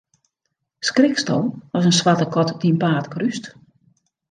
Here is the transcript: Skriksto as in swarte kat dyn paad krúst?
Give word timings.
Skriksto 0.89 1.35
as 1.77 1.83
in 1.89 1.95
swarte 1.99 2.27
kat 2.33 2.49
dyn 2.61 2.81
paad 2.83 3.05
krúst? 3.13 3.43